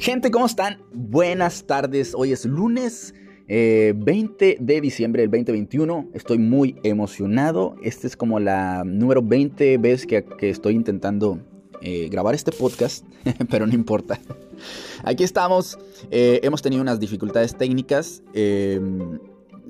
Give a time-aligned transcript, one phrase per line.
[0.00, 0.80] Gente, ¿cómo están?
[0.92, 2.14] Buenas tardes.
[2.14, 3.14] Hoy es lunes
[3.48, 6.10] 20 eh, de diciembre del 2021.
[6.14, 7.74] Estoy muy emocionado.
[7.82, 11.40] Esta es como la número 20 vez que, estoy intentando
[11.82, 13.04] eh, grabar este podcast,
[13.50, 14.20] pero no importa.
[15.02, 15.76] Aquí estamos.
[16.12, 18.22] Eh, hemos tenido unas dificultades técnicas.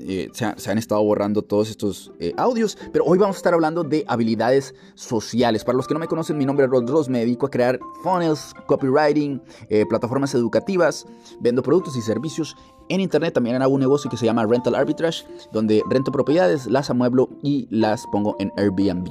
[0.00, 3.82] Eh, se, han estado borrando todos estos eh, audios, pero hoy vamos a estar hablando
[3.82, 5.64] de habilidades sociales.
[5.64, 7.80] Para los que no me conocen, mi nombre es Rod Ross, me dedico a crear
[8.02, 11.06] funnels, copywriting, eh, plataformas educativas,
[11.40, 12.56] vendo productos y servicios
[12.88, 13.34] en internet.
[13.34, 17.66] También hago un negocio que se llama Rental Arbitrage, donde rento propiedades, las amueblo y
[17.70, 19.10] las pongo en Airbnb.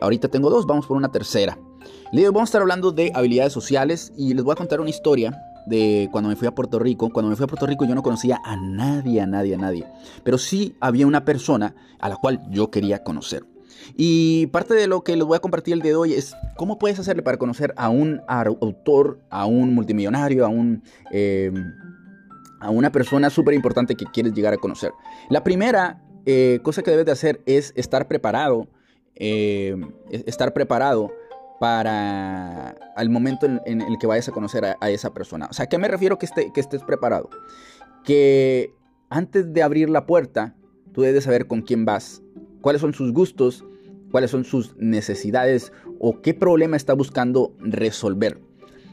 [0.00, 1.58] ahorita tengo dos, vamos por una tercera.
[2.12, 6.08] Vamos a estar hablando de habilidades sociales y les voy a contar una historia de
[6.10, 7.10] cuando me fui a Puerto Rico.
[7.10, 9.86] Cuando me fui a Puerto Rico yo no conocía a nadie, a nadie, a nadie.
[10.24, 13.44] Pero sí había una persona a la cual yo quería conocer.
[13.96, 16.78] Y parte de lo que les voy a compartir el día de hoy es cómo
[16.78, 20.82] puedes hacerle para conocer a un autor, a un multimillonario, a un...
[21.10, 21.52] Eh,
[22.60, 24.90] a una persona súper importante que quieres llegar a conocer.
[25.30, 28.66] La primera eh, cosa que debes de hacer es estar preparado,
[29.14, 29.76] eh,
[30.10, 31.12] estar preparado
[31.60, 35.48] para al momento en, el que vayas a conocer a, esa persona.
[35.50, 37.28] O sea, ¿qué me refiero que, esté, que estés preparado?
[38.04, 38.74] Que
[39.10, 40.54] antes de abrir la puerta,
[40.92, 42.22] tú debes saber con quién vas,
[42.60, 43.64] cuáles son sus gustos,
[44.10, 48.40] cuáles son sus necesidades o qué problema está buscando resolver.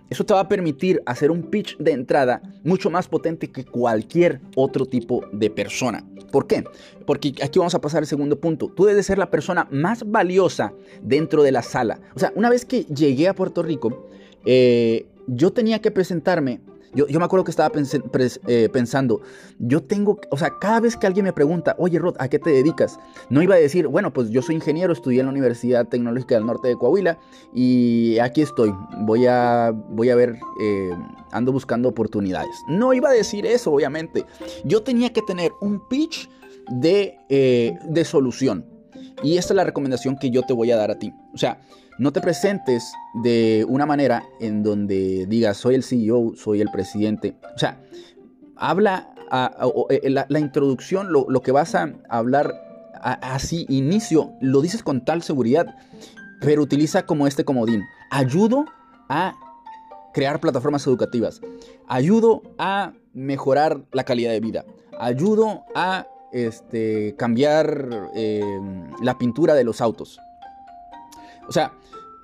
[0.10, 4.40] Eso te va a permitir hacer un pitch de entrada mucho más potente que cualquier
[4.56, 6.06] otro tipo de persona.
[6.36, 6.66] ¿Por qué?
[7.06, 8.68] Porque aquí vamos a pasar al segundo punto.
[8.68, 12.02] Tú debes ser la persona más valiosa dentro de la sala.
[12.14, 14.10] O sea, una vez que llegué a Puerto Rico,
[14.46, 16.60] eh, yo tenía que presentarme
[16.94, 17.72] yo, me acuerdo que estaba
[18.48, 19.22] eh, pensando,
[19.60, 22.50] yo tengo, o sea, cada vez que alguien me pregunta, oye Rod, ¿a qué te
[22.50, 23.00] dedicas?
[23.30, 26.46] No iba a decir, bueno, pues yo soy ingeniero, estudié en la Universidad Tecnológica del
[26.46, 27.18] Norte de Coahuila
[27.54, 30.92] y aquí estoy, voy a, voy a ver, eh,
[31.32, 32.56] ando buscando oportunidades.
[32.68, 34.26] No iba a decir eso, obviamente.
[34.64, 36.30] Yo tenía que tener un pitch
[36.70, 38.75] de, eh, de solución.
[39.26, 41.12] Y esta es la recomendación que yo te voy a dar a ti.
[41.34, 41.60] O sea,
[41.98, 42.94] no te presentes
[43.24, 47.36] de una manera en donde digas, soy el CEO, soy el presidente.
[47.56, 47.82] O sea,
[48.56, 49.16] habla,
[49.90, 52.54] eh, la, introducción, lo, que vas a hablar
[53.02, 55.76] así, inicio, lo dices con tal seguridad,
[56.40, 57.84] pero utiliza como este comodín.
[58.12, 58.66] Ayudo
[59.10, 59.34] a
[60.14, 61.42] crear plataformas educativas.
[61.88, 64.66] Ayudo a mejorar la calidad de vida.
[65.00, 68.42] Ayudo a este, cambiar eh,
[69.02, 70.20] la pintura de los autos.
[71.48, 71.72] O sea,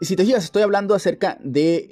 [0.01, 1.87] si te fijas, estoy hablando acerca de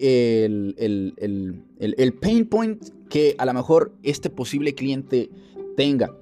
[0.77, 5.29] el, pain point que a lo mejor este posible cliente
[5.77, 6.13] tenga.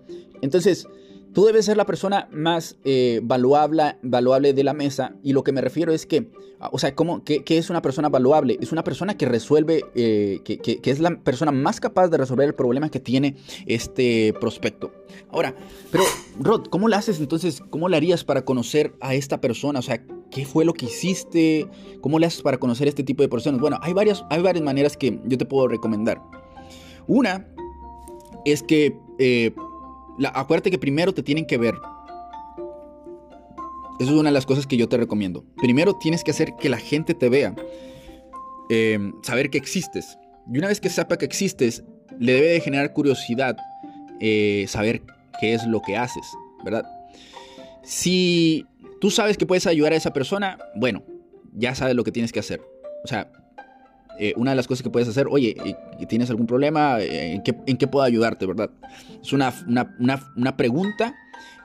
[0.44, 0.88] Entonces,
[1.34, 5.16] tú debes ser la persona más eh, valuable, valuable de la mesa.
[5.24, 8.58] Y lo que me refiero es que, o sea, ¿cómo, qué, es una persona valuable?
[8.62, 12.56] Es una persona que resuelve, eh, que, es la persona más capaz de resolver el
[12.56, 14.92] problema que tiene este prospecto.
[15.30, 15.56] Ahora,
[15.92, 16.04] pero,
[16.40, 17.62] Rod, ¿cómo lo haces entonces?
[17.70, 19.80] ¿Cómo le harías para conocer a esta persona?
[19.80, 21.68] O sea, ¿Qué fue lo que hiciste?
[22.02, 23.62] ¿Cómo le haces para conocer este tipo de personas?
[23.62, 26.22] Bueno, hay varias, hay varias maneras que yo te puedo recomendar.
[27.08, 27.48] Una
[28.46, 29.54] es que, eh,
[30.25, 31.75] acuérdate que primero te tienen que ver.
[34.00, 35.44] Eso es una de las cosas que yo te recomiendo.
[35.57, 37.55] Primero tienes que hacer que la gente te vea.
[38.69, 40.17] Eh, saber que existes.
[40.51, 41.83] Y una vez que sepa que existes,
[42.19, 43.57] le debe de generar curiosidad
[44.19, 45.01] eh, saber
[45.39, 46.25] qué es lo que haces,
[46.63, 46.85] ¿verdad?
[47.84, 48.66] Si
[48.99, 51.03] tú sabes que puedes ayudar a esa persona, bueno,
[51.53, 52.61] ya sabes lo que tienes que hacer.
[53.03, 53.31] O sea,
[54.19, 55.55] eh, una de las cosas que puedes hacer, oye,
[56.07, 57.00] ¿tienes algún problema?
[57.00, 58.72] Eh, ¿En qué, puedo ayudarte, verdad?
[59.22, 59.53] Es una,
[60.35, 61.16] una, pregunta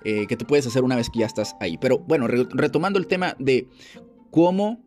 [0.04, 1.78] eh, que te puedes hacer una vez que ya estás ahí.
[1.78, 3.68] Pero bueno, retomando el tema de
[4.30, 4.80] cómo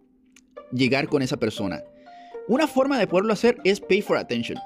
[0.72, 1.84] llegar con esa persona.
[2.48, 4.60] Una forma de poderlo hacer es pay for attention.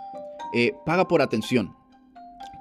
[0.86, 1.74] paga por atención.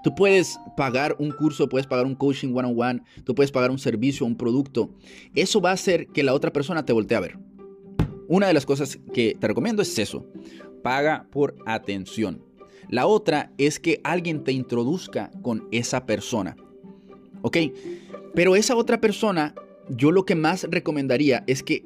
[0.04, 3.72] Tú puedes pagar un curso, puedes pagar un coaching one on one, tú puedes pagar
[3.72, 4.90] un servicio, un producto.
[5.34, 7.47] Eso va a hacer que la otra persona te voltee a ver.
[8.28, 10.24] Una de las cosas que te recomiendo es eso.
[10.82, 12.42] Paga por atención.
[12.88, 16.56] La otra es que alguien te introduzca con esa persona.
[17.42, 17.56] ¿Ok?
[18.34, 19.54] Pero esa otra persona,
[19.88, 21.84] yo lo que más recomendaría es que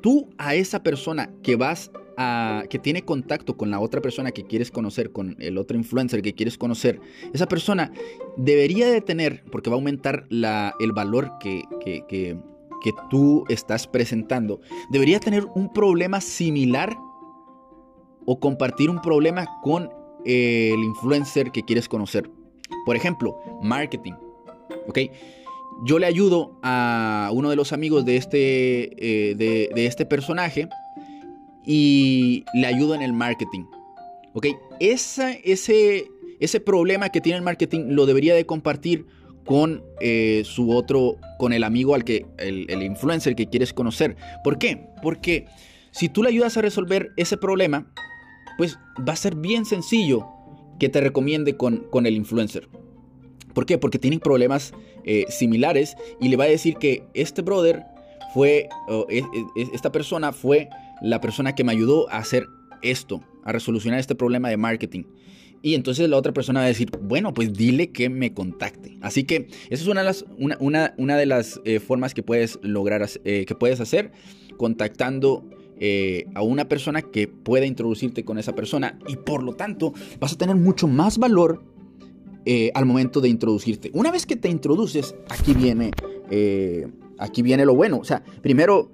[0.00, 1.90] tú a esa persona que vas
[2.70, 6.32] que tiene contacto con la otra persona que quieres conocer, con el otro influencer que
[6.32, 6.98] quieres conocer,
[7.34, 7.92] esa persona
[8.38, 12.38] debería de tener, porque va a aumentar el valor que, que,
[13.10, 14.60] tú estás presentando,
[14.90, 16.96] debería tener un problema similar
[18.24, 19.90] o compartir un problema con
[20.24, 22.28] el influencer que quieres conocer.
[22.84, 24.14] Por ejemplo, marketing.
[24.88, 24.98] ¿Ok?
[25.84, 30.68] Yo le ayudo a uno de los amigos de este, eh, de, este personaje
[31.64, 33.64] y le ayudo en el marketing.
[34.32, 34.48] ¿Ok?
[34.80, 35.40] ese,
[36.40, 39.06] ese problema que tiene el marketing lo debería de compartir
[39.46, 44.16] con eh, su otro, con el amigo al que, el, influencer que quieres conocer.
[44.44, 44.88] ¿Por qué?
[45.02, 45.46] Porque
[45.92, 47.90] si tú le ayudas a resolver ese problema,
[48.58, 48.78] pues
[49.08, 50.26] va a ser bien sencillo
[50.78, 52.68] que te recomiende con, con el influencer.
[53.54, 53.78] ¿Por qué?
[53.78, 57.84] Porque tienen problemas eh, similares y le va a decir que este brother
[58.34, 58.68] fue,
[59.72, 60.68] esta persona fue
[61.00, 62.46] la persona que me ayudó a hacer
[62.82, 65.04] esto, a resolucionar este problema de marketing.
[65.66, 68.98] Y entonces la otra persona va a decir, bueno, pues dile que me contacte.
[69.00, 73.80] Así que esa es una de las, eh, formas que puedes lograr, eh, que puedes
[73.80, 74.12] hacer
[74.58, 75.44] contactando
[75.80, 78.96] eh, a una persona que pueda introducirte con esa persona.
[79.08, 81.64] Y por lo tanto vas a tener mucho más valor
[82.74, 83.90] al momento de introducirte.
[83.92, 85.90] Una vez que te introduces, aquí viene,
[87.18, 87.98] aquí viene lo bueno.
[87.98, 88.92] O sea, primero,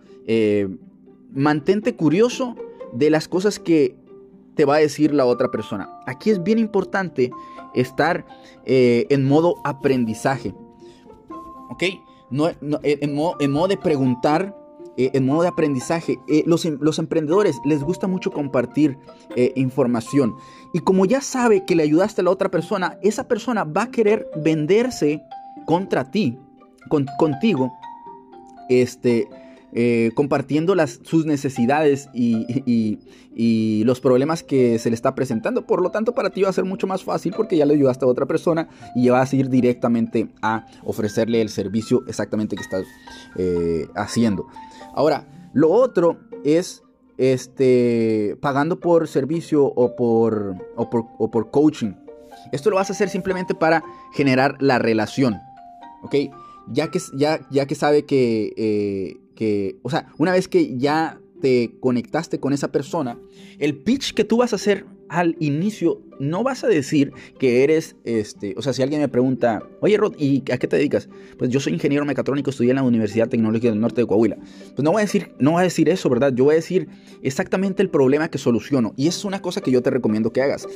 [1.35, 2.57] mantente curioso
[2.95, 3.95] de las cosas que
[4.54, 5.88] te va a decir la otra persona.
[6.06, 7.31] Aquí es bien importante
[7.75, 8.25] estar
[8.64, 10.54] eh, en modo aprendizaje.
[11.70, 11.84] ¿Ok?
[12.31, 14.56] No, eh, en, modo, de preguntar,
[14.96, 16.19] eh, en modo de aprendizaje.
[16.46, 18.99] Los, los, emprendedores les gusta mucho compartir
[19.54, 20.34] información.
[20.72, 23.90] Y como ya sabe que le ayudaste a la otra persona, esa persona va a
[23.90, 25.22] querer venderse
[25.66, 26.38] contra ti,
[27.19, 27.72] contigo.
[28.69, 29.28] Este,
[29.75, 32.99] eh, compartiendo las, sus necesidades y,
[33.85, 35.67] los problemas que se le está presentando.
[35.67, 38.05] Por lo tanto, para ti va a ser mucho más fácil porque ya le ayudaste
[38.05, 42.85] a otra persona y vas a ir directamente a ofrecerle el servicio exactamente que estás
[43.37, 44.47] eh, haciendo.
[44.95, 46.83] Ahora, lo otro es
[47.17, 51.95] este, pagando por servicio o por, o por, coaching.
[52.53, 53.83] Esto lo vas a hacer simplemente para
[54.13, 55.39] generar la relación.
[56.03, 56.17] ¿Ok?
[56.69, 61.20] Ya que, ya, ya que sabe que eh, que, o sea, una vez que ya
[61.40, 63.19] te conectaste con esa persona,
[63.58, 67.96] el pitch que tú vas a hacer al inicio, no vas a decir que eres,
[68.05, 71.11] este, o sea, si alguien me pregunta, oye Rod, ¿y a qué te dedicas?
[71.37, 74.37] Pues yo soy ingeniero mecatrónico, estudié en la Universidad Tecnológica del Norte de Coahuila.
[74.37, 76.32] Pues no voy a decir, no voy a decir eso, ¿verdad?
[76.35, 76.88] Yo voy a decir
[77.23, 78.94] exactamente el problema que soluciono.
[78.96, 80.67] Y es una cosa que yo te recomiendo que hagas.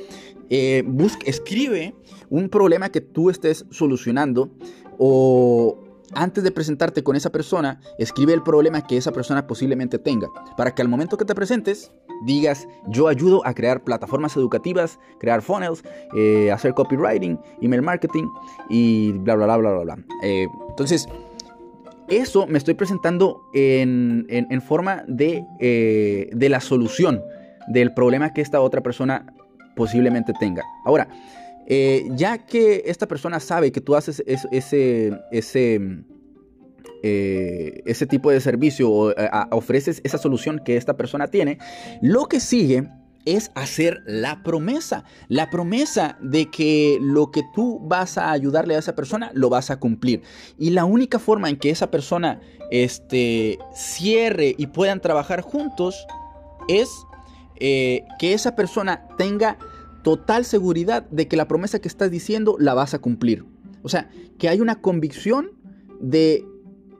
[0.51, 0.85] Eh,
[1.25, 1.95] escribe
[2.29, 4.51] un problema que tú estés solucionando
[4.99, 10.29] o, antes de presentarte con esa persona, escribe el problema que esa persona posiblemente tenga,
[10.57, 11.93] para que al momento que te presentes
[12.25, 15.83] digas, yo ayudo a crear plataformas educativas, crear funnels,
[16.17, 18.27] eh, hacer copywriting, email marketing
[18.69, 20.05] y bla, bla, bla, bla, bla, bla.
[20.23, 21.09] Eh, entonces,
[22.09, 27.23] eso me estoy presentando en, forma de, eh, de la solución
[27.69, 29.27] del problema que esta otra persona
[29.75, 30.63] posiblemente tenga.
[30.85, 31.09] Ahora,
[31.67, 36.05] eh, ya que esta persona sabe que tú haces ese, ese,
[37.03, 41.59] eh, ese tipo de servicio o eh, ofreces esa solución que esta persona tiene,
[42.01, 42.89] lo que sigue
[43.25, 45.03] es hacer la promesa.
[45.27, 49.73] La promesa de que lo que tú vas a ayudarle a esa persona lo vas
[49.73, 50.23] a cumplir.
[50.57, 52.41] Y la única forma en que esa persona
[52.71, 56.07] este, cierre y puedan trabajar juntos
[56.69, 56.89] es
[57.59, 59.57] que esa persona tenga
[60.07, 63.45] total seguridad de que la promesa que estás diciendo la vas a cumplir.
[63.83, 64.09] O sea,
[64.39, 65.51] que hay una convicción
[65.99, 66.47] de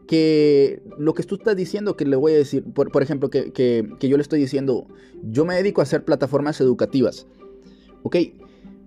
[0.09, 4.17] que lo que tú estás diciendo, que le voy a decir, por, ejemplo, que, yo
[4.17, 4.89] le estoy diciendo,
[5.23, 7.29] yo me dedico a hacer plataformas educativas.
[8.03, 8.17] ¿Ok?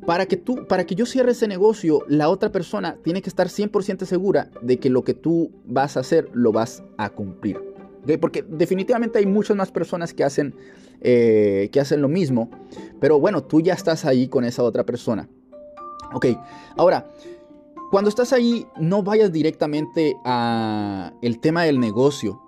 [0.05, 3.48] Para que, tú, para que yo cierre ese negocio, la otra persona tiene que estar
[3.48, 7.69] 100% segura de que lo que tú vas a hacer lo vas a cumplir.
[8.20, 10.56] Porque definitivamente hay muchas más personas que hacen,
[11.01, 12.50] eh, que hacen lo mismo,
[13.00, 15.29] pero bueno, tú ya estás ahí con esa otra persona.
[16.13, 16.25] Ok,
[16.75, 17.12] ahora,
[17.91, 22.41] cuando estás ahí, no vayas directamente a el tema del negocio.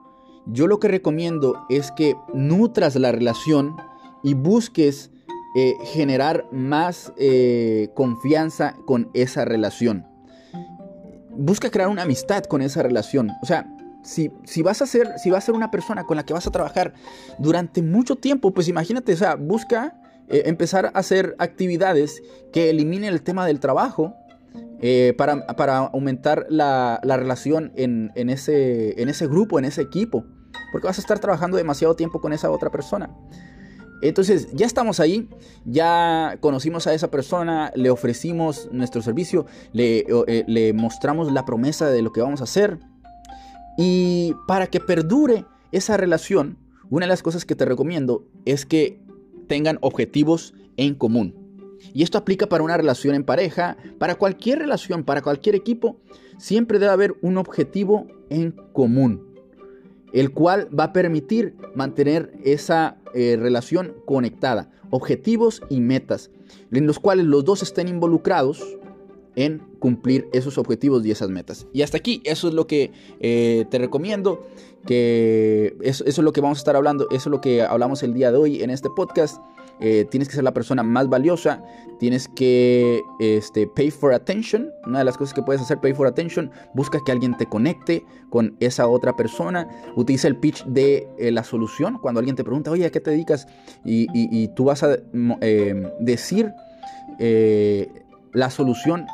[0.45, 3.75] Yo lo que recomiendo es que nutras la relación
[4.23, 5.11] y busques
[5.55, 10.05] eh, generar más eh, confianza con esa relación.
[11.31, 13.31] Busca crear una amistad con esa relación.
[13.41, 13.67] O sea,
[14.03, 16.93] si, vas a ser, si a ser una persona con la que vas a trabajar
[17.39, 23.13] durante mucho tiempo, pues imagínate, o sea, busca eh, empezar a hacer actividades que eliminen
[23.13, 24.15] el tema del trabajo
[24.81, 30.25] eh, para, aumentar la, relación en, ese, en ese grupo, en ese equipo,
[30.71, 33.15] porque vas a estar trabajando demasiado tiempo con esa otra persona.
[34.01, 35.29] Entonces ya estamos ahí,
[35.63, 41.91] ya conocimos a esa persona, le ofrecimos nuestro servicio, le, eh, le mostramos la promesa
[41.91, 42.79] de lo que vamos a hacer,
[43.83, 46.59] y para que perdure esa relación,
[46.91, 48.99] una de las cosas que te recomiendo es que
[49.47, 51.33] tengan objetivos en común.
[51.91, 55.99] Y esto aplica para una relación en pareja, para cualquier relación, para cualquier equipo,
[56.37, 59.27] siempre debe haber un objetivo en común.
[60.13, 66.29] el cual va a permitir mantener esa eh, relación conectada, objetivos y metas,
[66.71, 68.61] en los cuales los dos estén involucrados
[69.35, 71.67] en cumplir esos objetivos y esas metas.
[71.73, 74.45] Y hasta aquí, eso es lo que eh, te recomiendo,
[74.85, 78.13] que eso, es lo que vamos a estar hablando, eso es lo que hablamos el
[78.13, 79.41] día de hoy en este podcast.
[79.83, 81.63] Eh, tienes que ser la persona más valiosa,
[81.97, 86.05] tienes que este, pay for attention, una de las cosas que puedes hacer, pay for
[86.05, 91.31] attention, busca que alguien te conecte con esa otra persona, utiliza el pitch de eh,
[91.31, 93.47] la solución, cuando alguien te pregunta, oye, ¿a qué te dedicas?
[93.83, 94.97] Y, tú vas a
[95.99, 96.53] decir
[98.33, 99.05] la solución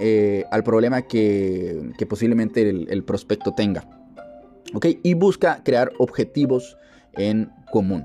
[0.00, 3.88] eh, al problema que, posiblemente el, prospecto tenga.
[4.74, 4.86] ¿Ok?
[5.02, 6.76] Y busca crear objetivos
[7.14, 8.04] en común.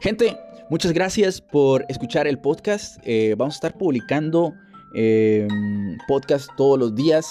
[0.00, 0.36] Gente,
[0.70, 2.98] muchas gracias por escuchar el podcast.
[3.04, 4.54] Eh, vamos a estar publicando
[4.94, 5.48] eh,
[6.06, 7.26] podcast todos los días.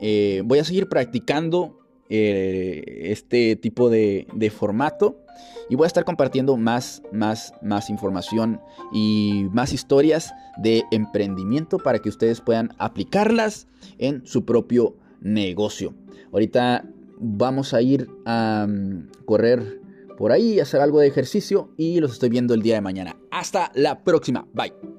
[0.00, 5.25] voy a seguir practicando este tipo de formato
[5.68, 8.60] y voy a estar compartiendo más, más, más información
[8.92, 13.66] y más historias de emprendimiento para que ustedes puedan aplicarlas
[13.98, 15.94] en su propio negocio.
[16.32, 16.84] Ahorita
[17.18, 19.80] vamos a ir a mm, correr
[20.16, 23.16] por ahí, hacer algo de ejercicio y los estoy viendo el día de mañana.
[23.30, 24.46] Hasta la próxima.
[24.52, 24.95] Bye.